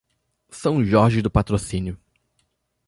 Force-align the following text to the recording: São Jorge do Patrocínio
São 0.49 0.83
Jorge 0.83 1.21
do 1.21 1.29
Patrocínio 1.29 1.95